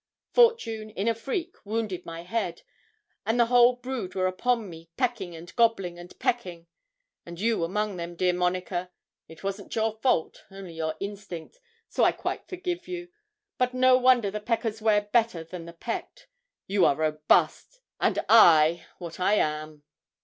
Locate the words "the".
3.39-3.45, 14.31-14.39, 15.67-15.71